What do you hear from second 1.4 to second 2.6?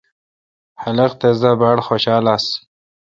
دا باڑ خوشال آس۔